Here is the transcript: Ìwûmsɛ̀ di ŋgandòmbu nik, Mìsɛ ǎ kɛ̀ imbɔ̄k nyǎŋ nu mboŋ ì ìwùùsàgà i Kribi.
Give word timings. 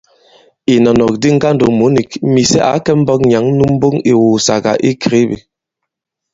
Ìwûmsɛ̀ 0.73 1.13
di 1.21 1.29
ŋgandòmbu 1.35 1.85
nik, 1.95 2.09
Mìsɛ 2.33 2.59
ǎ 2.73 2.75
kɛ̀ 2.85 2.93
imbɔ̄k 2.97 3.19
nyǎŋ 3.29 3.45
nu 3.57 3.65
mboŋ 3.75 3.95
ì 4.01 4.11
ìwùùsàgà 4.11 4.71
i 4.87 4.89
Kribi. 5.01 5.37